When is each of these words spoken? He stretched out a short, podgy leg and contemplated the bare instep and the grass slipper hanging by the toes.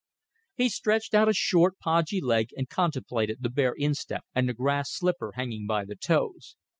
He 0.55 0.67
stretched 0.69 1.13
out 1.13 1.29
a 1.29 1.31
short, 1.33 1.77
podgy 1.77 2.21
leg 2.21 2.47
and 2.57 2.67
contemplated 2.67 3.43
the 3.43 3.51
bare 3.51 3.75
instep 3.77 4.23
and 4.33 4.49
the 4.49 4.53
grass 4.55 4.91
slipper 4.91 5.33
hanging 5.35 5.67
by 5.67 5.85
the 5.85 5.95
toes. 5.95 6.55